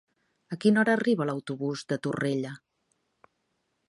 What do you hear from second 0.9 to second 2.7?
arriba l'autobús de Torrella?